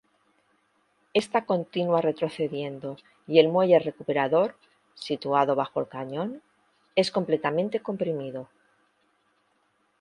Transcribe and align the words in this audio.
Esta 1.13 1.45
continua 1.45 2.01
retrocediendo 2.01 2.97
y 3.27 3.37
el 3.37 3.49
muelle 3.49 3.77
recuperador, 3.77 4.55
situado 4.95 5.53
bajo 5.55 5.79
el 5.79 5.87
cañón, 5.89 6.41
es 6.95 7.11
completamente 7.11 7.81
comprimido. 7.83 8.49